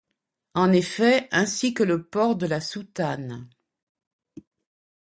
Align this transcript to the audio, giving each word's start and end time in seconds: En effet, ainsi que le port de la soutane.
En 0.55 0.71
effet, 0.71 1.27
ainsi 1.31 1.75
que 1.75 1.83
le 1.83 2.03
port 2.03 2.35
de 2.35 2.47
la 2.47 2.59
soutane. 2.59 3.47